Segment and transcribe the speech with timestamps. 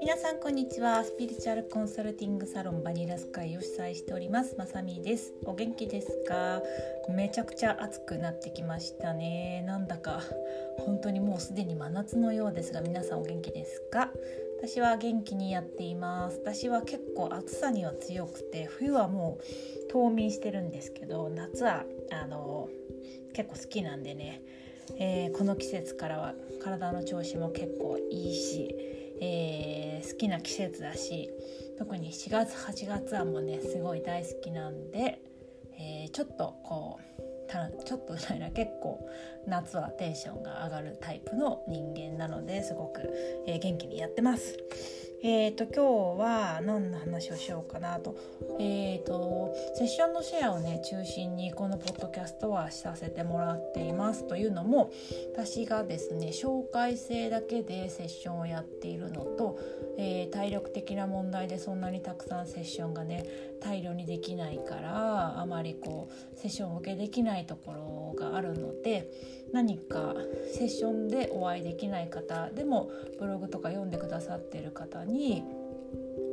[0.00, 1.04] 皆さんこんにちは。
[1.04, 4.54] スピリチュアルコンサルティングサロンバニラスカイを主催しております。
[4.56, 5.34] まさみです。
[5.44, 6.62] お元気ですか？
[7.10, 9.62] めちゃくちゃ暑くなってきましたね。
[9.66, 10.22] なんだか
[10.78, 14.10] 本当にもうすでに真夏のようですが皆さんお元気ですか？
[14.62, 16.38] 私は元気にやっています。
[16.42, 19.44] 私は結構暑さには強くて冬はもう
[19.92, 22.70] 冬眠してるんですけど夏はあの
[23.34, 24.42] 結構好きなんでね、
[24.96, 28.74] えー、この季節からは体の調子も結構いいし、
[29.20, 31.30] えー、好きな季節だし
[31.78, 35.20] 特に4月8月はもうねすごい大好きなんで、
[35.78, 37.28] えー、ちょっとこう
[37.84, 39.00] ちょっとじゃないな結構
[39.46, 43.00] 夏はテンションが上がるタイプの人間なのですごく、
[43.46, 44.58] え、元気にやってます。
[45.20, 48.16] えーと、今日は何の話をしようかなと,、
[48.60, 54.92] えーと、セッションのシェアをね中心にこのポッドキャストはさせてもらっていますというのも
[55.32, 59.58] 私がですね紹介制だけでセッションをやっているのと、
[60.00, 63.26] えー、体力的な問題でそんなにたくさんセッションがね
[63.60, 69.10] 大量にできないからあまりこうセッションを受けできないところがあるので
[69.52, 70.14] 何か
[70.54, 75.42] セッションでお会いできない方でもブログとか読んでくださってる方に、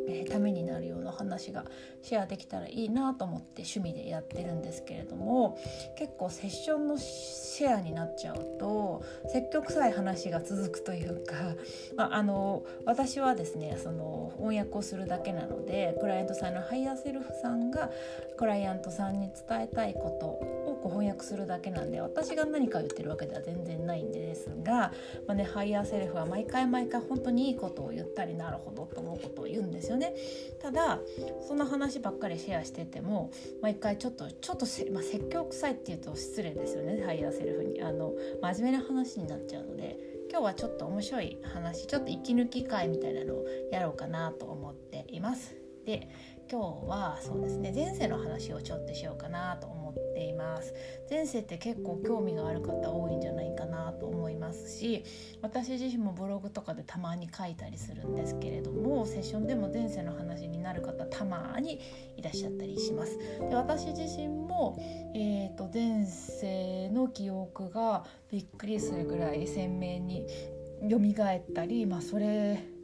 [0.08, 1.66] えー、ためになるような話が
[2.02, 5.58] シェアできたらいいなと思って趣味でやってるんですけれども
[5.98, 11.36] 結構セッションのシェアになっちゃうと説教臭い話が続くというか、
[11.96, 17.90] まあ、あの私はですねその翻訳をするだけなのでクライアントさんのハイヤーセルフさんが
[18.38, 20.55] クライアントさんに伝えたいこと
[20.86, 24.94] こ翻訳するだけなんで私が何か言ってるわけでは全然ないんですが、
[25.28, 30.14] まあね、ハイヤーセルフは毎回毎回本当にいいことを言ったりなるほどと思うことを言うんですよね。
[30.62, 31.00] ただ
[31.48, 39.98] その話ばっかりシェアしてても毎回ちょっとちょっとまあ、説教臭いっていうと失礼ですよねハイヤーセルフにあの真面目な話になっちゃうので
[40.30, 45.56] 今日はちょっと面白い話ちょっと息抜き回みたいなのをやろうかなと思っています。
[45.86, 46.10] で
[46.52, 50.74] 今日はそうですね前世の話をちょっとしようかなと思っています。
[51.10, 55.04] 前世って結構興味がある方多いんじゃないかなと思いますし
[55.42, 61.80] 私自身もブログとかでたまに書いたりするんですけれどもセッションでも前世の話になる方たまに
[62.18, 63.18] いらっしゃったりします。
[63.18, 64.78] で私自身も、
[65.14, 70.26] えーと、前世の記憶がびっくりするぐらい鮮明に
[70.90, 72.75] 蘇ったりまあそれ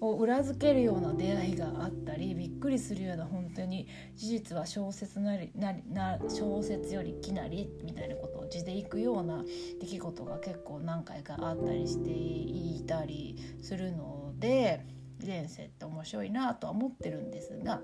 [0.00, 9.44] を裏付けるような出会いがあったりびっくりするような本当に事実は小説なりなな小説よりきなりみたいなことを字でいくような
[9.80, 14.84] 出来事が結構何回かあったりしていたりするので
[15.24, 17.80] 前世って面白いなとは思ってるんですが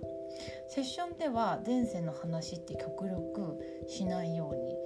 [0.68, 4.76] セッションでは前世の話って極力しないように、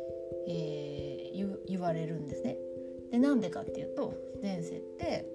[0.49, 2.57] えー、言われるんですね。
[3.11, 5.27] でなんでかっていうと前世って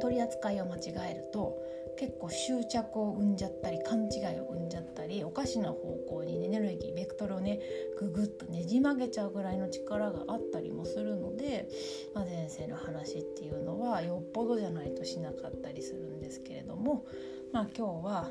[0.00, 0.80] 取り扱いを間違
[1.10, 1.58] えると
[1.96, 7.60] 結構執着を生んじゃったり勘違いを生んじゃったりおかしな方向にエネルギーベクトルをね
[7.98, 11.68] ググッとねじ曲げちゃうぐらいの力があったりもするので、
[12.14, 17.06] まあ、前世の話っていうのはよっぽどじゃないとしなかったりするんですけれども、
[17.52, 18.30] まあ、今日は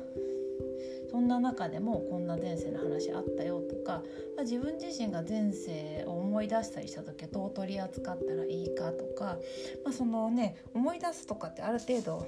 [1.10, 4.02] そんな中でもこんな前世の話あったよとか、
[4.36, 9.38] まあ、自分自身が前世を思い出したりした時はどう取り扱ったらいいかとか、
[9.84, 12.26] まあ、そのね思い出すとかってある程度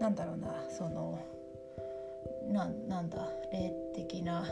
[0.00, 1.18] なんだろうなその
[2.52, 2.66] な
[3.00, 4.44] んだ霊的な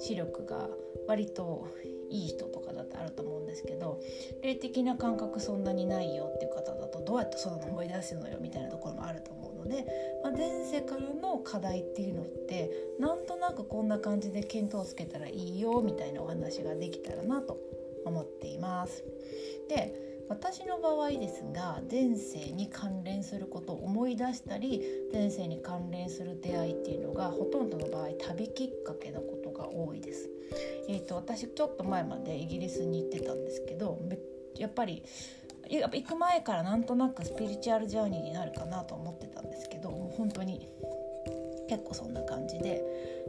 [0.00, 0.68] 視力が
[1.06, 1.68] 割と
[2.10, 4.00] いい人とかだってあると思うんですけど
[4.42, 9.41] 霊的な感覚そんなにないよっていう方だとどうやってその思い出すのよみたいなところもあると思う。
[9.62, 9.86] ので、
[10.22, 17.58] まあ、前世からの課題っていうのってなんとなくこんな感じで見当つけたらいいよみたいなお話ができたらなと
[18.04, 19.04] 思っています。
[19.68, 24.80] で私の場合ですが前世に関連することを思い出したり
[25.12, 30.30] 前世に関連する出会いっていうのがほとんどの場合旅きっかけのことが多いです。
[30.88, 33.98] えーと、私ちょっと前までイギリスに行ってたんですけど
[34.58, 35.02] やっぱり
[35.78, 40.68] やっぱ行く前からなんとなくスピリチュアルジャーニーになるかなと思ってたんですけどもう本当に
[41.68, 42.82] 結構そんな感じで、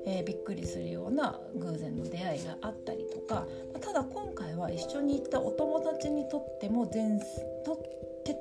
[0.05, 3.45] えー、びっくりするような偶然の出会いがあったりとか
[3.79, 7.19] ただ今回は一緒に行ったお友達にとっても全
[7.65, 7.81] と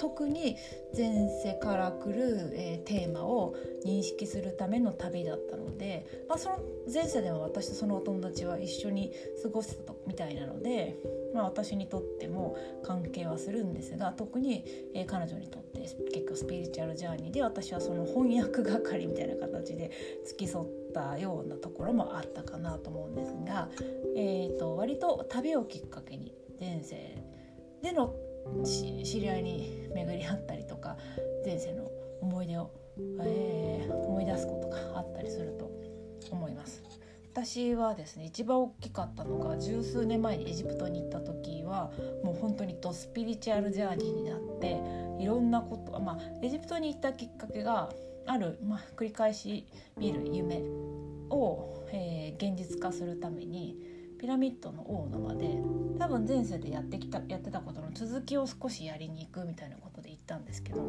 [0.03, 0.57] 特に
[0.97, 3.55] 前世から来る、えー、テーマを
[3.87, 6.59] 認識するための旅だったので、まあ、その
[6.93, 10.97] 前世では私とそのお友達は一緒に過ごしてたみたいなので、
[11.33, 15.83] まあ、私にとっても関係はするんですが特に、えー、彼女にとって
[16.13, 19.93] 結構スピリチュアルジャーニーで私はその翻訳係みたいな形で
[20.27, 23.69] 付き添ったようなところもあったかなと思うんですが、
[24.17, 27.23] えーと、割と旅をきっかけに前世
[27.83, 28.13] での
[28.65, 30.97] 知り合いに巡り合ったりとか
[31.45, 31.91] 前世の
[32.21, 32.71] 思い出を、
[33.21, 35.71] えー、思い出すことがあったりすると
[36.31, 36.83] 思います。
[37.33, 41.91] 私はですね一番大きかったのが十数年前にエジプトに行った時は
[42.23, 44.79] もう本当にドスピリチュアルジャーニーになって
[45.19, 47.89] いろんなことまあエジプトに行ったきっかけが
[48.27, 49.67] ある、まあ、繰り返し
[49.97, 50.63] 見る夢
[51.31, 53.77] を、えー、現実化するために
[54.23, 55.59] ピラミッドの王の間で
[55.99, 60.81] 多分前世でやってきたやってたことの続きを少しやりに行くみたいなことで行ったんですけど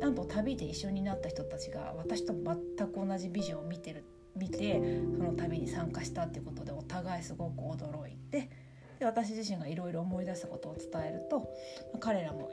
[0.00, 4.02] なんと旅で一緒になった人たちが私と全く同じビジョンを見てる
[4.36, 4.82] 見て
[5.16, 8.50] その旅に参加したっていうことでお互いすごく驚いて
[8.98, 11.48] で私自身がいろいろ思い出したことを伝えると
[12.00, 12.50] 彼らも、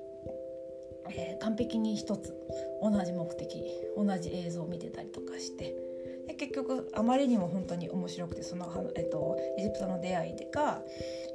[1.10, 2.36] えー、完璧に一つ
[2.84, 3.64] 同じ目的
[3.98, 5.89] 同じ映像を見てたりとかして。
[6.30, 10.80] で結局あまりにも本当に面白くてその、えっと、エジプトの出会いが、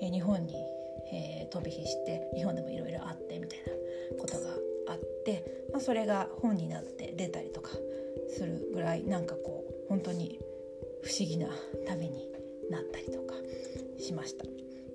[0.01, 0.55] え日本に、
[1.13, 4.51] えー、飛び火して日本でもいろいろあってみたいなことが
[4.91, 7.71] あって、まあ、それが本になって出たりとか
[8.29, 10.39] するぐらいなんかこう本当に
[11.03, 11.49] 不思議な
[11.89, 12.29] 旅に
[12.71, 13.35] なったりとか
[13.99, 14.45] しました。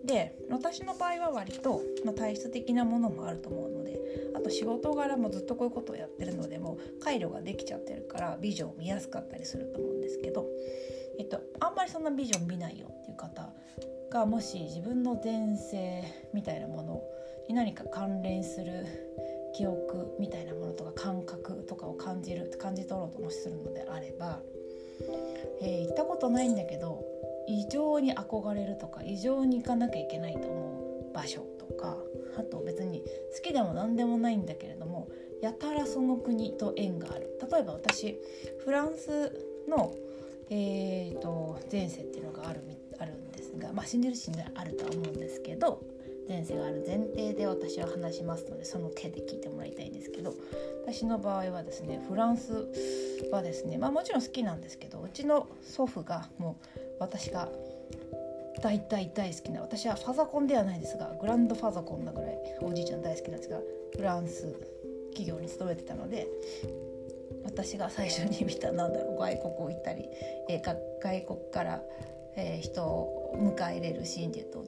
[0.05, 3.68] で私の場合は割と、まあ、体質的なものもあると思う
[4.49, 10.45] と仕事柄もずっとこういうことをやってるのでもう回路ができちゃってるからビジョンを見やすかったりすると思うんですけど、
[11.17, 13.49] えっと、あんまりそんなビジョン見ないよっていう方
[14.11, 16.03] がもし自分の前世
[16.33, 17.01] みたいなもの
[17.47, 18.85] に何か関連する
[19.55, 24.39] 記憶みたいなものとか感覚とかを感じる感じ取ろうともするのであれば、
[25.61, 27.03] えー、行ったことないんだけど
[27.47, 31.97] 異常に憧れるとか異常に行かなきゃいけないと思う場所とか
[32.39, 33.03] あと別に
[33.35, 35.09] 好きでも何でもないんだけれども
[35.41, 37.29] やたらその国と縁がある。
[37.51, 38.17] 例えば私
[38.63, 39.31] フランス
[39.67, 39.93] の、
[40.49, 42.61] えーと、前世っていうのがある
[42.99, 45.81] あるんですが、まあ、信じる信じないあるとは思うんですけど
[46.27, 50.33] 前世がある前提で私は話しますのでその毛で聞いてもらいたいんですけど
[50.85, 52.67] 私の場合はですねフランス
[53.31, 57.49] はですね、まあ、もちろん好きなんですけどうちの祖父がもう私が
[58.61, 63.59] 大大大好きな私はファザコンではないですがグランドファザコンなぐらいおじいちゃん大好きなんですが
[63.95, 64.53] フランス
[65.11, 66.27] 企業に勤めてたので
[67.43, 70.05] 私が最初に見たなんだろう外国を行ったり、
[70.49, 71.81] えー、外国から、
[72.35, 74.63] えー、人を迎え入れるシーンでいうと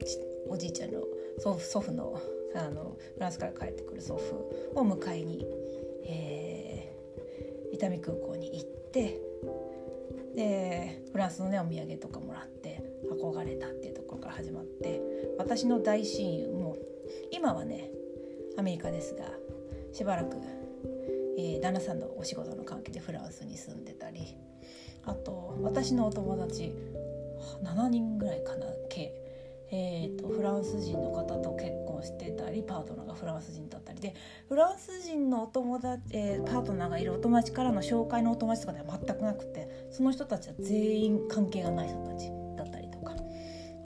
[0.48, 1.00] おじいちゃんの
[1.38, 2.20] 祖父祖父の
[2.54, 4.20] あのフランスから帰ってくる祖
[4.74, 5.46] 父を迎えに、
[6.04, 9.18] えー、伊丹空港に行って
[10.36, 15.00] でフランスのねお土産とかもらって憧れたっていうところから始まって
[15.38, 16.76] 私の大親友も
[17.30, 17.90] 今はね
[18.56, 19.24] アメリカですが
[19.92, 20.36] しばらく、
[21.38, 24.36] えー、旦那さんのお仕事の関係でフランスに住んでたり
[25.04, 26.72] あと私のお友達
[27.64, 29.12] 7人ぐらいかな計
[29.74, 34.14] えーと、フランス人の方と結婚してたりパートナーがフランス人だったりで
[34.46, 42.41] フランス人のお友達、えー、パートナーがいるお友達からの紹介のお友達とかでは全くなくてその人たちは全員関係がない人たち。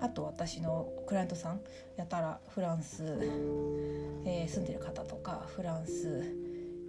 [0.06, 1.60] あと私のクライアントさん
[1.96, 3.02] やたらフランス、
[4.24, 6.22] えー、住んでる方とかフランス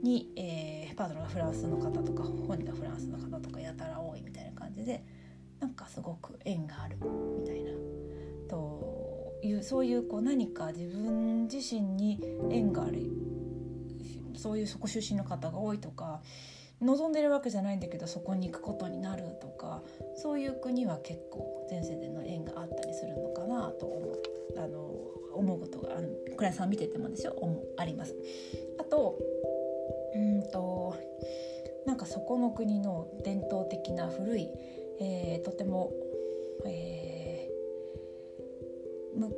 [0.03, 5.03] に、えー、パートナーがフランスの方とか本人がフランスの方とかやたら多いみたいな感じで
[5.59, 6.97] なんかすごく縁がある
[7.39, 7.71] みたいな。
[8.47, 12.19] というそういうこう何か自分自身に
[12.51, 13.09] 縁がある
[14.35, 16.21] そういうそこ出身の方が多いとか
[16.81, 19.81] 望んでるわけじゃないんだけどそこに行くことになるとか
[20.15, 24.15] そういう国は結構前世での縁があったりするのかなと思
[24.57, 24.79] あの
[25.33, 27.35] 思うことがあの倉さん見ててもですよ。
[27.77, 28.15] あります。
[28.79, 29.17] あと
[30.15, 30.95] うんと
[31.85, 34.49] なんかそこの国の伝統的な古い、
[34.99, 35.91] えー、とても、
[36.65, 37.27] えー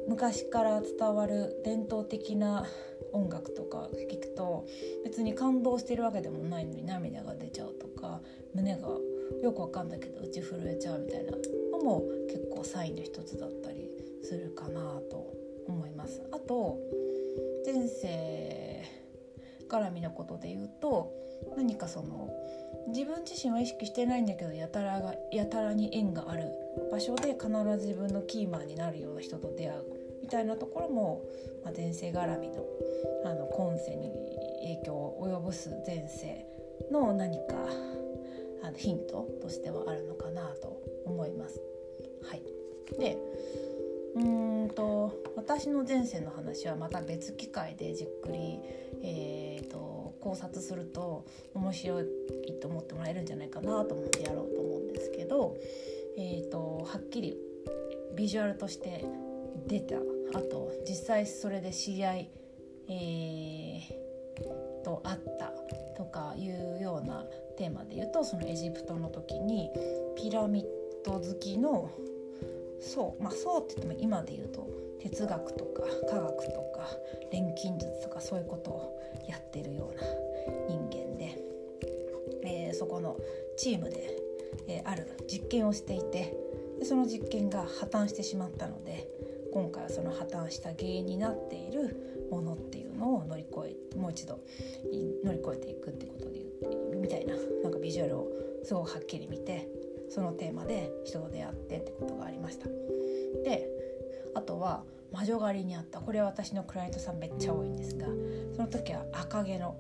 [0.07, 2.65] 昔から伝わる伝統的な
[3.13, 4.65] 音楽とか聞くと
[5.03, 8.21] 別に感動してるわけでもないのに涙が出ちゃうとか
[8.53, 8.89] 胸が
[9.41, 11.31] よくわかんないけど打ち震えちゃうみたいな
[11.71, 13.89] のも結構サインの一つだったり
[14.23, 15.33] するかなと
[15.67, 16.21] 思います。
[16.31, 16.77] あと
[17.65, 18.83] 前世
[19.69, 21.11] 絡みのことで言うと
[21.55, 22.29] 何かその
[22.87, 26.45] 自分自身は意識してないんだけどやたらがやたらに縁がある
[26.91, 27.47] 場所で必
[27.77, 29.98] ず自分のキーマンになるような人と出会う
[30.29, 31.25] たいなところも、
[31.63, 32.65] まあ、前世絡みの
[33.25, 34.11] あの今世に
[34.61, 36.45] 影響を及ぼす前世
[36.91, 37.55] の何か
[38.63, 41.61] あのヒントとしてはあるのかなと思います。
[42.23, 42.41] はい、
[42.99, 43.17] で
[44.15, 48.59] うんと私の前世の話はまた別機会でじっくり、
[49.03, 52.05] えーと、考察すると面白い
[52.61, 55.55] と思ってもらえるんじゃないかなと思ってやろうと思うんですけど、
[56.17, 57.37] えーと、はっきり
[58.15, 59.05] ビジュアルとして
[59.67, 59.95] 出た
[60.33, 62.29] あと実際それで知り合い
[62.89, 65.53] えー、とあった
[65.95, 67.23] とかいうような
[67.55, 69.69] テーマで言うとそのエジプトの時に
[70.17, 70.65] ピラミッ
[71.05, 71.91] ド好きの
[72.81, 74.67] そうまあそうって言っても今で言うと
[75.01, 76.89] 哲学とか科学とか
[77.31, 80.01] 錬金術とかそういうことをやってるような
[80.67, 81.37] 人間で、
[82.43, 83.17] えー、そこの
[83.55, 84.17] チームで、
[84.67, 86.33] えー、ある実験をしていて
[86.79, 89.07] でその実験が破綻してしまったので
[89.53, 94.39] 今回はその破綻した原因になっているものっていうのを乗り越えもう一度
[95.23, 96.45] 乗り越えていくってことで
[96.95, 98.27] みたいななんかビジュアルを
[98.63, 99.67] すごくはっきり見て
[100.09, 102.67] そのテーマで人と出会ってってことがありました。
[103.43, 103.67] で
[104.35, 108.05] あとは魔女狩りにあったこれは私のクライアントさんめっちゃ多いんですが
[108.55, 109.75] その時は赤毛の、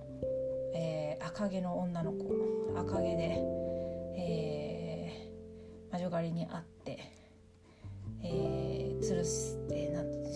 [0.73, 2.25] えー、赤毛の女の子
[2.79, 3.41] 赤毛で、
[4.17, 6.78] えー、魔女狩りにあって、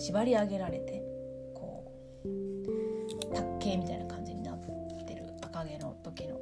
[0.04, 1.02] 縛り上げられて
[1.54, 1.90] こ
[2.26, 4.60] う卓形みたいな感じになっ
[5.06, 6.38] てる赤毛の時の、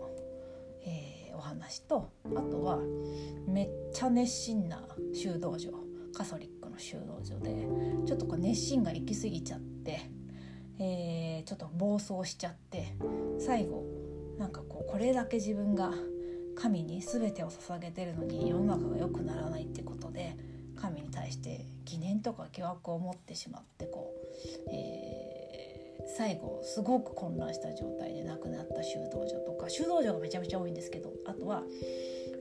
[0.85, 2.81] えー、お話とあとは
[3.47, 5.71] めっちゃ熱心な修道女
[6.13, 7.69] カソリックの修道女で
[8.05, 10.11] ちょっとこう熱心が行き過ぎちゃって、
[10.81, 12.97] えー、ちょっと暴走しちゃって
[13.39, 13.85] 最後
[14.41, 15.93] なんかこうこれだけ自分が
[16.57, 20.37] 神に全てを捧げてるのに世の中が良くならないってことで
[20.83, 24.13] 神に対して疑念とか疑惑を持ってしまってこ
[24.67, 31.63] う、えー、最後すごく混乱した状態で亡くなった修道女とか修道女がめちゃめちゃ多いんですけどあとは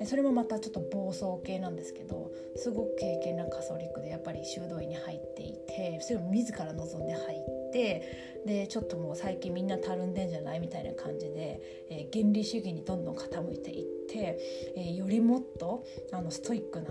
[0.06, 14.40] それもまたちょっと暴走系なんですけどすごく敬虔なカソリックでやっぱり修道院に入っていてそれを自ら望んで入ってでちょっともう最近みんなたるんでんじゃないみたいな感じで、えー、原理主義にどんどん傾いていって、
[14.76, 16.90] えー、よりもっとあのストイックな、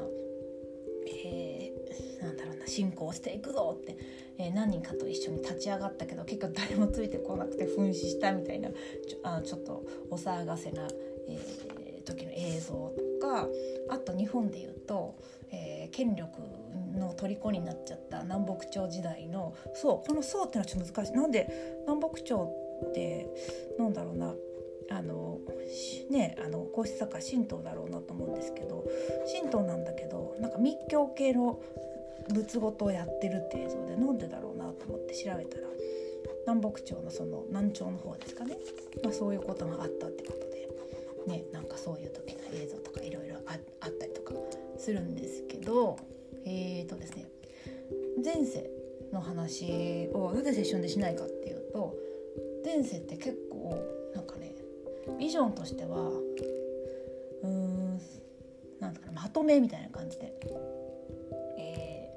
[1.07, 3.97] えー、なんだろうな信仰していくぞって、
[4.39, 10.87] えー、何人かと一緒に立ち上がったけど結局誰もついてこなくて噴死したみたいなちょあちょっとお騒がせな、
[11.29, 12.73] えー時の映像
[13.21, 13.47] とか
[13.89, 15.17] あと日本でいうと、
[15.51, 16.41] えー、権力
[16.95, 21.13] の虜になっちゃった南北朝時代のそうこの「宋」ってのはちょっと難しい。
[21.13, 23.27] なんで南北朝って
[23.79, 24.35] なんだろうな
[24.89, 25.39] あの
[26.11, 28.85] ねあの皇室だか神道だろうなと思うんですけど
[29.33, 31.61] 神道なんだけどなんか密教系の
[32.29, 35.67] 仏事をやってるって映像でなんでだろうなと思って調べたら
[36.47, 38.57] 南北朝のその南朝の方ですかね、
[39.03, 40.69] まあ、そういうことがあったってことで
[41.27, 44.35] ねなんかそういう時の映像とかいろいろあったりとか
[44.79, 45.97] するんですけど
[46.45, 47.27] えーとですね
[48.25, 48.71] 前世
[49.13, 51.95] の話をなぜセッションでしないかっていうと
[52.65, 53.77] 前世って結構
[54.15, 54.55] なんかね
[55.19, 55.97] ビジョンとしては
[57.43, 58.01] うーん
[58.81, 60.33] なんだかなまとめみたいな感じで、
[61.59, 62.11] え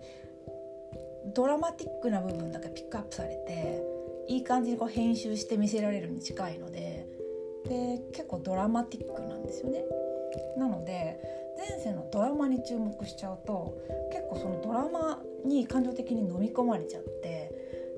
[1.27, 3.83] ー、ドラマティックな部分だけピックアップされて
[4.27, 7.07] いい感じにこう編集して見せられるに近いので
[7.65, 9.83] で結構ドラマティックなんですよね。
[10.57, 13.77] なので前世のドラマに注目しちゃうと
[14.11, 17.51] 結構そのドラマに感情的に飲み込まれちゃって、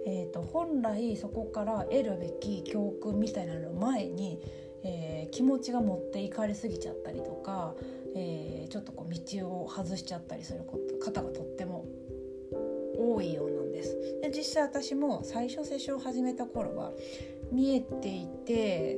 [0.05, 4.39] えーと、本来そこから得るべき教訓みたいなのを前に、
[4.85, 7.73] えー、気持ちが持っていかれすぎちゃったりとか、
[8.15, 10.61] えー、ちょっとこう道を外しちゃったりする
[10.99, 11.85] 方がとっても
[12.97, 13.97] 多いようなんです。
[14.21, 16.93] で実際私も最初セッションを始めた頃は
[17.51, 18.97] 見えていて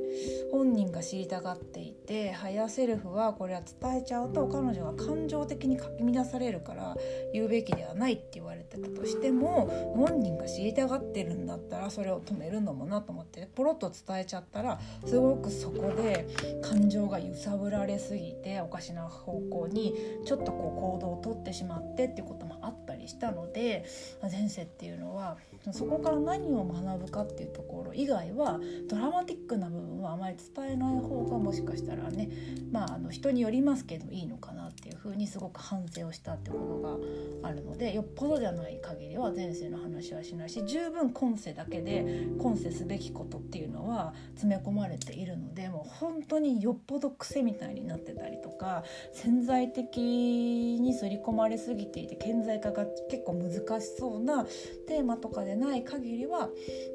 [0.52, 6.96] 本人が知りたがっていてハヤセルフはこれは伝えちゃうと彼女が感情的にかき乱されるから
[7.32, 16.26] 言うべきではないって言われてたとしても本人が知りたがってるんだったらそれを止めるのもなと思ってポロッと伝えちゃったらすごくそこで
[16.62, 23.84] 感情が揺さぶられすぎておかしな方向にちょっとこう行動をとってしまってっていうこともあったりしたので
[24.22, 25.36] 前世っていうのは
[25.72, 32.30] そこから何を学ぶかっていうところ以外はドラマティックな部分はあまり伝えない方がもしかしたらね
[32.70, 54.44] まああの人によりますけどいいのかなっていうふうにすごく反省をしたってことがあるのでよっぽどじゃない限りは前世の話はしないし十分今世だけで今世すべきことっていうのは詰め込まれているのでもう本当によっぽど癖みたいになってたりとか潜在的に刷り込まれすぎていて顕在化が結構難しそうな
[54.86, 56.50] テーマとかででない限りは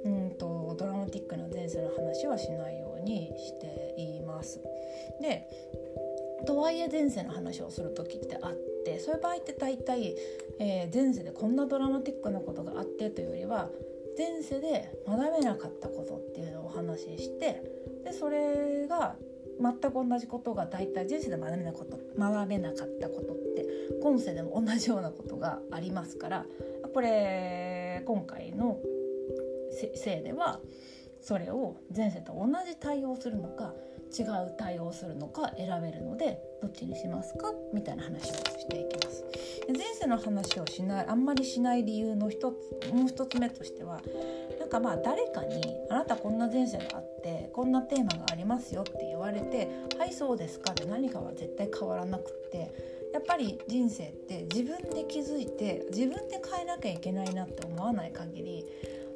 [0.06, 4.62] うんとドラマティックな前世の話はしないようにしています。
[5.20, 5.48] で
[6.46, 8.54] とはいえ前世の話をする時ってあっ
[8.86, 10.16] てそういう場合って大体、
[10.60, 13.70] えー、前世でこんなドラマティックなことがあってというよりは
[14.18, 17.64] 前世で学べなかったことっていうのをお話しして
[18.04, 19.16] でそれが
[19.60, 23.66] 全く同じことが大体前世で学べなこと学べなかったことって
[24.02, 26.46] 今世でも同じようなことがありますから
[26.94, 27.73] これ
[28.04, 28.80] 今回の
[29.96, 30.60] せいでは
[31.22, 33.74] それを前世と同じ対応するのか
[34.18, 37.52] 違う対応するのか選べるのでどっちにしますか？
[37.74, 39.26] みたいな話をしていきます。
[39.66, 44.02] で前世の話をしないあんまりしない理由の一つもう一つ目としては
[44.60, 49.68] なんかまあ誰かに「あなたこんな前世があってこんなテーマがありますよ」って言われて
[49.98, 52.93] 「はいそうですか」で何かは絶対変わらなくって
[53.24, 58.66] っぱり人生って自分で気づいて自分で変えなきゃいけないなって思わない限り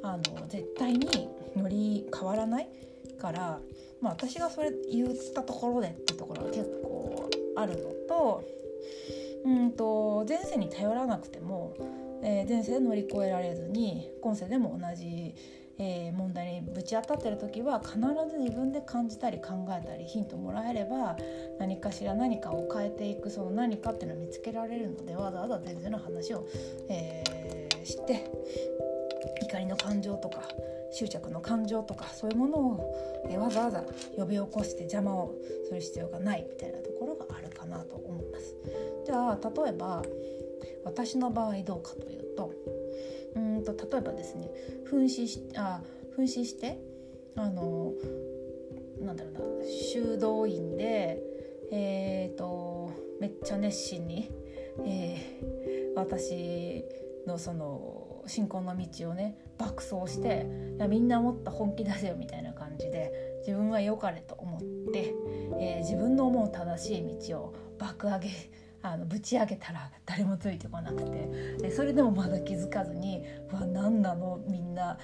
[0.02, 2.68] あの絶対に乗り変わらない
[3.20, 3.60] から、
[4.00, 8.44] まあ、私がそれ言ったところでってところが結構あるのと
[9.44, 11.74] うんと前世に頼らなくても、
[12.22, 15.34] えー、前世で乗り越えられずに今世でも同じ、
[15.78, 17.98] えー、問題にぶち当たってる時は必
[18.30, 21.16] ず自分で感じたり考えたりヒントもらえれば
[21.58, 26.46] 何かしら何かを変えていくその何かっていうのを見つけられるのでわざわざ前世の話を、
[26.88, 28.30] えー、して
[29.42, 30.42] 怒りの感情とか
[30.90, 33.84] 執着の感情とかそういうものを、えわざわざ
[34.16, 35.34] 呼び起こして邪魔を
[35.68, 38.56] する必要がないみたいなところがあるかなと思います。
[39.04, 40.02] じゃあ例えば
[40.84, 42.52] 私の場合どうかというと
[43.74, 44.50] と例えばですね
[44.90, 45.80] 噴死しあ
[46.16, 46.78] 噴死して
[47.36, 47.92] あの
[49.00, 51.22] なんだろうな修道院で
[51.70, 54.30] えーと、めっちゃ熱心に、
[54.86, 56.84] えー、私
[57.26, 60.46] のその信仰の道をね爆走して
[60.76, 63.12] いやみんなもっと本気出せよみたいな感じで
[63.46, 64.60] 自分は良かれと思っ
[64.92, 65.14] て、
[65.60, 68.30] えー、自分の思う正しい道を爆上げ
[68.80, 74.38] あのぶち上げたら誰もついてこなくてでそれでもまだ気づかずに「わ何なの？
[74.48, 74.96] みんな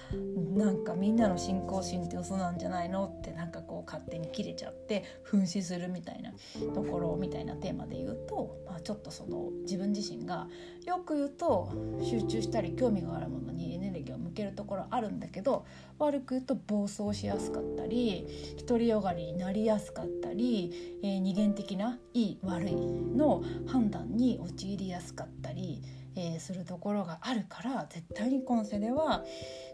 [0.56, 6.32] なんかみんなの信仰心って嘘なんじゃないの?」ってなんかこう勝手に切れちゃって噴死するみたいな
[6.74, 10.48] ところみたいなテーマで言うと、まあ、ちょっとその自分自身が
[10.86, 11.70] よく言うと
[12.02, 15.64] 集中したり興味があるものにエネルギーを向けるところあるんだけど
[15.98, 18.26] 悪く言うと暴走しやすかったり
[18.66, 25.82] 独りよがりになりやすかったり、えー、二元的ないい悪いの判断に陥りやすかったり、
[26.16, 29.24] えー、するところがあるから絶対に今世では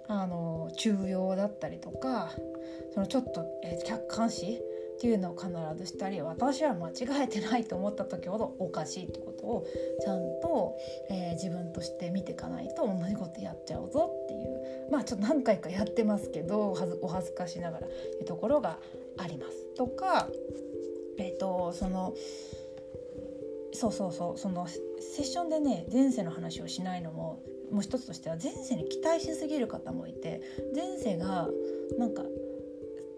[0.08, 2.30] あの中庸だったりとか
[2.94, 4.60] そのちょっと、えー、客観視
[4.96, 9.66] っていうのを必ずしたり私は間違えてないと思った時ほどおかしいってことを
[10.04, 10.76] ちゃんと、
[11.08, 16.72] えー、自分として見ていかないと同じことやっちゃうぞっていうまあちょっと何回かやってますけど
[17.02, 18.78] お恥ずかしながらいうところが
[19.16, 19.74] あります。
[19.74, 20.28] とか
[21.18, 22.14] え、ー、とその
[23.72, 30.40] そうそうそうそのセッションでね前世の話をしないのももう一つとしては前世に期待しすぎる方もいて
[30.74, 31.48] 前世が
[31.98, 32.22] なんか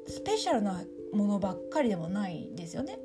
[0.06, 2.98] スペシャルなものばっかりでもないですよね。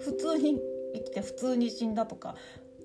[0.00, 0.60] 普通に
[0.94, 2.34] 生きて普通に死んだとか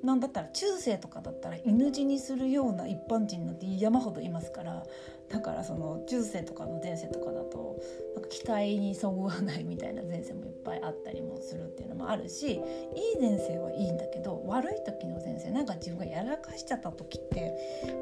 [0.04, 4.84] なんだったら中世とかだったら犬死にするような一般人なんて山ほどいますから
[5.32, 7.80] だからその中世とかの前世とかだと
[8.16, 12.60] なんか期待にそぐわないみたいな前世もいっぱいあったりもするっていうのもあるしいい
[13.20, 17.54] 前世はいいんだけど悪い時の前世なんか自分がやらかしちゃった時って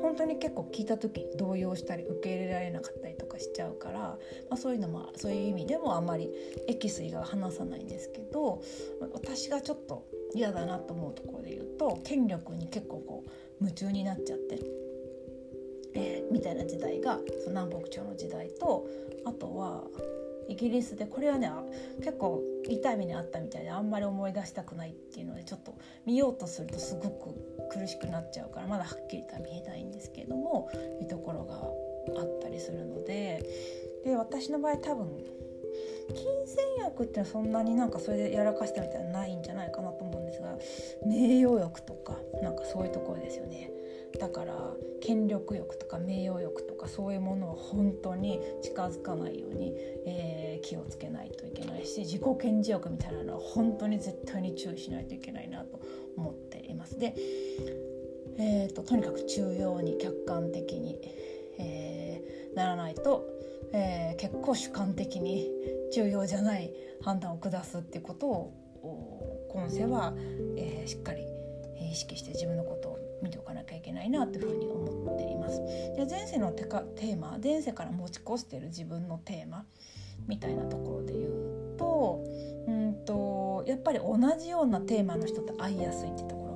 [0.02, 4.18] 本当に結構聞いた時動揺したり受け入れられなかったりとかしちゃうから、ま
[4.52, 6.30] あ、そういうのもそういう意味でもあんまり
[6.68, 8.62] エキス以外は話さないんですけど
[9.14, 13.30] 私がちょっと嫌だなと思うところで言うと権力に結構こう
[13.62, 14.58] 夢中になっちゃって、
[16.32, 18.88] みたいな時代がその南北朝の時代と
[19.26, 19.84] あとは
[20.50, 21.52] イギリスでこれはね
[22.00, 30.70] 結構痛い目にあったみたいであんまり思い出したくないっていうのでちょっと見ようとするとすごく苦しくなっちゃうからまだはっきりとは見えないんですけれども
[31.02, 31.56] いうところが
[32.20, 33.46] あったりするので
[34.04, 35.08] で私の場合多分
[36.16, 40.58] 金銭欲ってそんなになんかそれでやらかしたみたいなのないんじゃないかなと思うんですが
[41.06, 43.70] 名誉欲とかなんかそういうところですよね。
[44.20, 49.74] だから権力欲とか名誉欲とかそういうものは本当に近づかないように、
[50.06, 55.80] えー、気をつけないといけないし自己顕示欲みたいなのは本当に絶対に注意しないといけないなと
[56.18, 57.00] 思っています。
[57.00, 57.16] で、
[58.38, 60.98] えーと、とにかく中庸に客観的に、
[61.58, 63.40] えー、ならないと
[63.72, 65.48] えー、結構主観的に
[65.94, 70.14] 重要じゃない判断を下すっていうことを今世は、
[70.58, 71.24] えー、しっかり
[71.92, 72.89] 意識して自分のことを
[73.22, 75.60] 見ておかなきゃいけないなというふうに思っています。
[75.96, 79.66] で前世のテカテーマ前世から持ち越している自分のテーマ
[80.28, 82.24] みたいなところで言うと
[82.68, 86.49] うんとやっぱり同じようなテーマの人と会いやすいってところ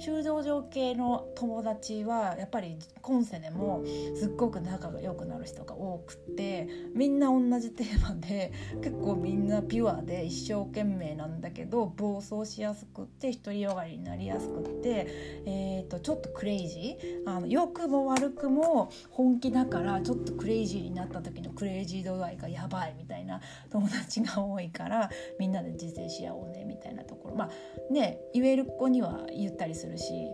[0.00, 3.84] 修道場系の友達はやっぱり今世でも
[4.16, 8.50] すっごく仲が良くなる人が多くてみんな同じテーマで
[8.82, 15.06] 結構みんなピュアで一生懸命なんだけど暴走しやすくって独りよがりになりやすくって、
[15.44, 17.30] えーと、ちょっとクレイジー？
[17.30, 27.36] あの良くも悪くも本気だからちょっとクレイジーになった時のクレイジー度合いがやばいみたいな友達が多いからみんなで自制し合おうねみたいなところ。
[27.36, 30.30] まあね言える子には言ったりするるし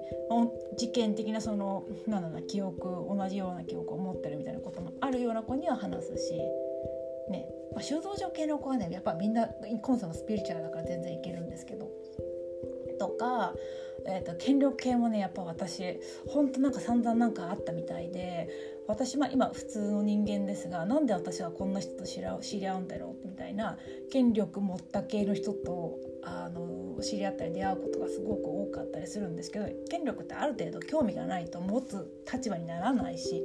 [0.76, 6.34] 事件的なそのなんだろうな記憶同じような記憶を持ってるみたいなこともあるような子には話すし
[7.30, 9.48] ね、まあ、修道場系の子はねやっぱみんな
[9.82, 11.90] 今世のスピリチュアルだから全然いけるんですけど。
[12.98, 13.54] とか、
[14.06, 18.48] えーと、権力系もねやっぱ私ほんとなんか散々なんかあったみたいで
[18.88, 23.78] 私、まあ、今普通の人間ですがなんで私はこんな人と知り合うんだろうみたいな
[24.10, 33.42] 権力持った系の人とあの知り合ったり出会うことがすごく多かったりするんですけど権力ってある程度興味がないと持つ立場にならないし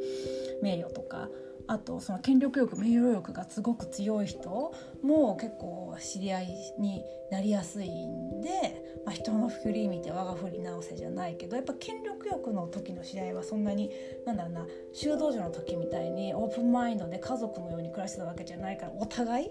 [0.62, 1.30] 名誉とか
[1.68, 6.48] あとその権力欲名誉欲がすごく強い人も結構知り合い
[6.80, 13.90] になりやすいんで、まあ、人の振り見て我が振り直せじゃないけどやっぱ権力欲の時の知り合いはそんなに
[14.26, 19.50] なんだろうな修道女の時みたいにオープンマインドで家族のように暮らしてたわけじゃないからお互い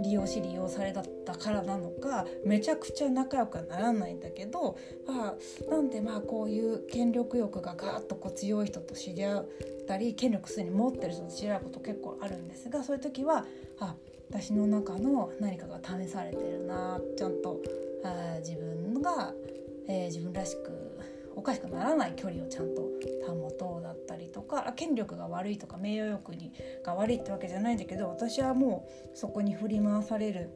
[0.00, 4.76] 利用し利用されだったからなのかめちゃくちゃ仲良くはならないんだけど、
[5.06, 9.48] まあ、なんでまあこういう権力欲がガーッとこう強い人と知り合っ
[9.86, 13.44] たり権力すでに持ってる人と知り合うこと結構あるんですがそういう時は
[13.80, 13.94] あ
[14.30, 17.60] 私の中の何かが試されてるなちゃんと
[18.04, 19.32] あ自分が、
[19.88, 20.91] えー、自分らしく
[21.34, 22.82] おかしくならない距離をちゃんと
[23.26, 26.52] 保とうだったりとか権力が悪いとか名誉欲に
[26.84, 30.50] が悪いってわけじゃないんだけど私はもうそこに振り回される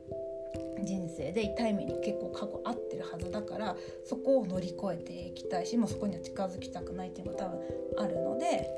[0.83, 7.61] 人生で痛い目に結構過去合ってるはずだからそこを乗り越えていきたいしもうそこには近づきたくないっていうのが多分
[7.99, 8.69] あるので、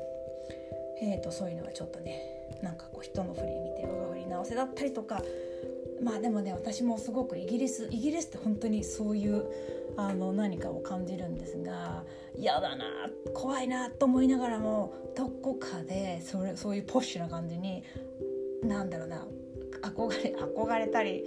[1.01, 2.21] えーと、そういうのはちょっとね
[2.63, 5.21] なんかこう人の振り見て我が振り直せだったりとか。
[6.01, 9.43] まあでもね私もすごくイギリスイギリスって本当にそういう
[9.97, 12.03] あの何かを感じるんですが
[12.35, 12.85] 嫌だな
[13.33, 17.83] 怖いなと思いながらもどこかでそれそういうポッシュな感じに
[18.63, 19.25] なんだろうな
[19.81, 21.25] 憧れ憧れたり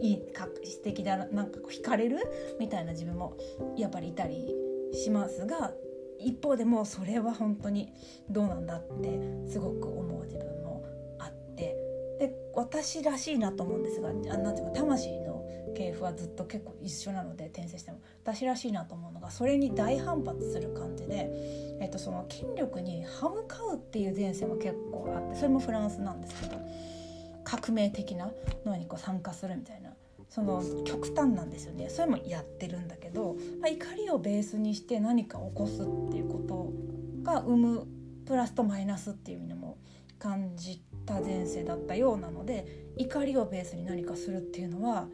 [0.00, 2.18] いいか素敵だなんかこう惹かれる？
[2.58, 3.36] みたいな自分も
[3.76, 4.52] やっぱりいたり
[4.92, 5.72] しますが
[6.18, 7.92] 一方でもそれは本当に
[8.28, 9.20] どうなんだって
[9.50, 10.84] すごく思う自分も
[11.18, 11.76] あって。
[12.18, 15.31] で私らしいなと思うんですがあなんていうか魂の
[15.74, 18.00] 系譜はずっと結構一緒なので転生しても。
[18.24, 21.28] 私らしいなと思うのがそれに大反発する感じで、
[21.80, 26.56] えっと、その権力に歯向かうっていう前世も結構あってそれもフランスなんですけど
[27.42, 28.30] 革命的な
[28.64, 29.90] のにこう参加するみたいな
[30.28, 31.90] その極端なんですよね。
[31.90, 36.72] それもやってるんだけど、まあ、怒りをベースにして何か起こすっていうこと
[37.22, 37.86] が生む
[38.24, 39.76] プラスとマイナスっていう意味でも
[40.18, 45.06] 感じた前世だったようなので怒りをベースに何かするっていうのは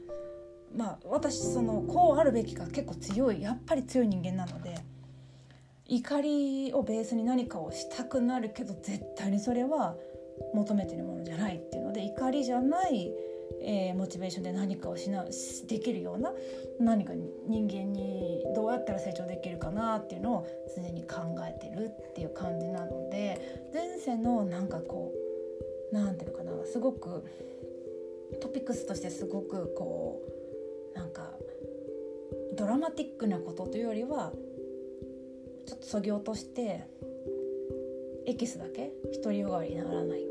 [0.77, 4.77] まあ私そのこうあるべきか結構強いやっぱり強い人間なので
[5.87, 9.97] 怒りをベースに何かをしたくなるけど絶対にそれは
[10.55, 13.11] 求めてるものじゃないっていうので怒りじゃない、
[13.63, 15.25] えー、モチベーションで何かをしな
[15.67, 16.33] できるような
[16.79, 17.15] 何か
[17.47, 21.17] 人間にどうやったら成長できるかなっていうのを常に考
[21.49, 25.13] えてるっていう感じなので前世のなんかこ
[25.93, 27.25] うなんていうのかなすごく
[28.43, 30.38] トピックスとしてすごくこう
[32.59, 34.33] ドラマティックなことというよりは
[35.66, 36.87] ちょっとそぎ落として
[38.27, 38.90] エキスだけ
[39.23, 40.25] 独りよがりにならない。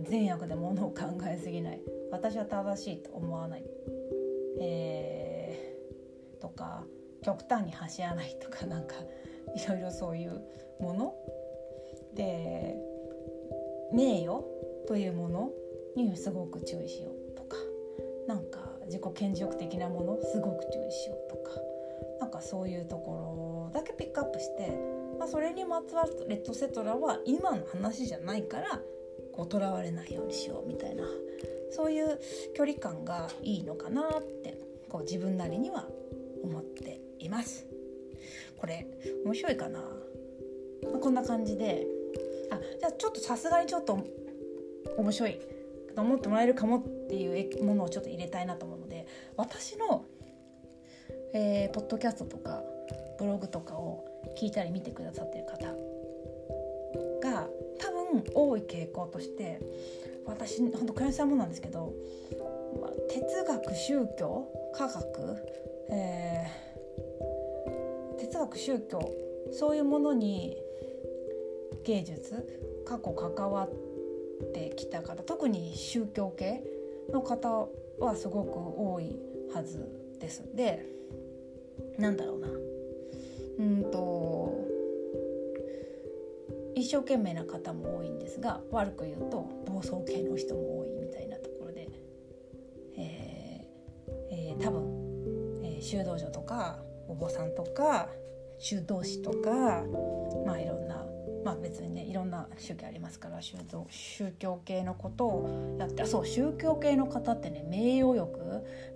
[0.00, 1.80] 善悪で物を考えすぎない。
[2.10, 3.64] 私は正しいと思わない、
[4.60, 6.84] えー、とか
[7.22, 8.94] 極端に走らないとかなんか
[9.54, 10.40] いろいろそういう
[10.80, 11.14] もの。
[12.14, 12.76] で
[13.92, 14.42] 名誉
[14.86, 15.50] というもの
[15.94, 17.56] にすごく注意しようとか
[18.26, 21.50] なんか自己顕示欲的なものすごく注意しようとか
[22.20, 24.72] なんかそういうところだけピックアップして、
[25.18, 28.80] まあ、それにまつわるレッドセトラは今の話じゃないから
[29.32, 31.04] こうとらわれないようにしようみたいな
[31.70, 32.18] そういう
[32.54, 35.86] 距離感がいいのかなってこう自分なりには
[36.42, 37.66] 思っています。
[38.56, 38.86] これ
[39.24, 39.86] 面白いかな、ま
[40.96, 41.86] あ、こんな感じで。
[42.50, 43.98] あじゃあちょっとさすがにちょっと
[44.96, 45.38] 面白い。
[45.94, 48.76] と思ってもらえるかもっていうものをちょっと入れたいなと思
[49.38, 50.04] 私の、
[51.32, 52.60] えー、ポッドキャストとか
[53.20, 54.04] ブログとかを
[54.36, 55.68] 聞いたり見てくださってる方
[57.22, 57.46] が
[57.78, 59.60] 多分多い傾向として
[60.26, 61.94] 私本当倉石さんもなんですけど、
[62.80, 65.36] まあ、哲学宗教科学、
[65.90, 69.08] えー、実は宗教
[69.52, 70.56] そういうものに
[71.84, 72.44] 芸術
[72.84, 73.70] 過去関わっ
[74.52, 76.64] てきた方特に宗教系
[77.12, 77.68] の方
[78.00, 79.86] はすごく多いはず
[80.20, 80.44] です。
[80.54, 80.84] で
[81.98, 82.48] なんだろうな
[83.58, 84.68] うんと
[86.74, 91.88] 一生懸命な方も多いんですが悪く言うと暴走系の人も多いみたいなところで、
[92.96, 98.08] えーえー、多分、えー、修道女とかお坊さんとか
[98.58, 99.82] 修道士とか
[100.46, 100.87] まあいろんな
[101.48, 103.56] まあ別にねいろんな宗教ありますから宗
[103.88, 108.38] 宗教系のことをやってあそう宗教系の方ってね名誉欲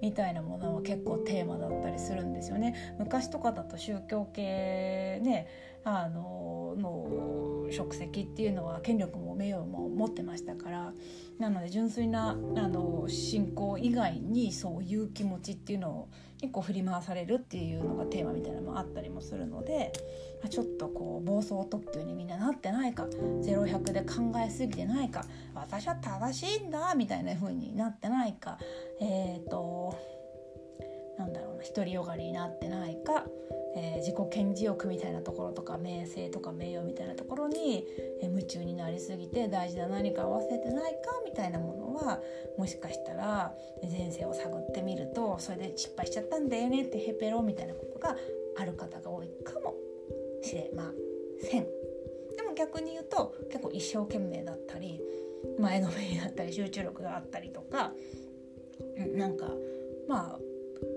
[0.02, 2.94] みたいなものは結構テーマだったりするんですよね。
[2.98, 5.48] 昔とかだと宗教系ね
[5.82, 7.31] あのの
[7.72, 10.92] 職責っていうのは権力も名誉も持ってましたから
[11.38, 16.08] なので純粋なあの信仰以外にそういう気持ちっていうのを
[16.40, 19.92] 結構振り回されるっていうのがテーマみたいなのもあったりもするので
[20.50, 28.58] ちょっとこう暴走特急にみんななってないか0100で考えすぎてないか私は正しいんだみたいな風になってないか
[29.00, 29.96] えっ、ー、と
[31.18, 33.26] なんだろうな独りよがりになってないか
[33.74, 37.86] えー、自己顕示欲みたいなところとか名声とか名誉みたいなところに、
[38.20, 42.20] えー、夢中になりすぎて大事な何かを忘れてないかみたいなものは
[42.58, 48.16] もしかしたら前世を探ってみるとそれで失敗しちゃったんだよねってヘペロみたいなことが
[48.58, 49.74] ある方が多いかも
[50.42, 50.92] しれま
[51.40, 51.66] せん。
[52.36, 55.00] でも逆に言うと結構一生懸命だったり
[55.58, 57.92] 前のめりだったり集中力があったりとか
[59.16, 59.46] なんか
[60.08, 60.51] まあ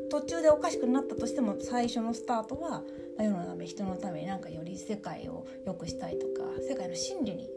[0.09, 2.83] 途中でおかしくなったとしても最初のスタートは
[3.19, 7.49] 世のため人のためになんかより世界を良くしたいとか世界の真理に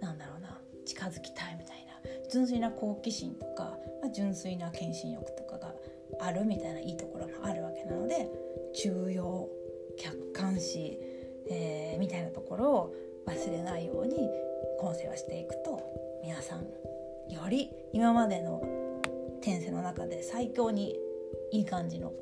[0.00, 5.74] なんだろうな近づきたいみたいな純粋な好奇心とか、まあ、純粋な献身欲とかが
[6.20, 8.28] あるみたいないいところもあるわけなので
[8.74, 9.48] 重要
[9.98, 10.98] 客観視、
[11.50, 12.94] えー、みたいなところを
[13.26, 14.30] 忘れないように
[14.80, 15.82] 今世はしていくと
[16.22, 16.60] 皆さん
[17.32, 18.62] より今までの
[19.40, 20.96] 転生の中で最強に
[21.52, 22.12] いい感じの、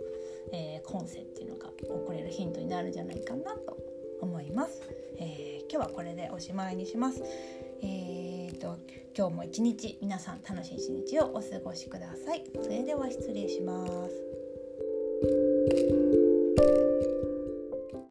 [0.53, 3.77] えー、今世っていうのが送れるヒントになるんじゃないかなと
[4.21, 4.83] 思います。
[5.19, 7.23] えー、今日はこれでおしまいにします。
[7.83, 8.79] えーと
[9.17, 12.45] 今日も一日皆さん楽しい一日をお過ごしください。
[12.63, 14.26] それでは失礼します。